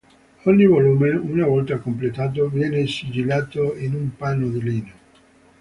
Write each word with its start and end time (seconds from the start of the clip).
Ogni 0.45 0.65
volume, 0.65 1.11
una 1.11 1.45
volta 1.45 1.77
completato, 1.77 2.49
viene 2.49 2.87
sigillato 2.87 3.75
in 3.75 3.93
un 3.93 4.15
panno 4.15 4.47
di 4.49 4.59
lino. 4.63 4.91